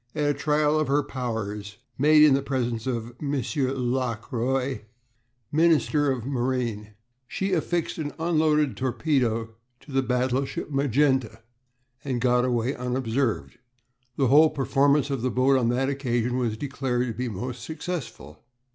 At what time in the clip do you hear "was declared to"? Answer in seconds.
16.39-17.13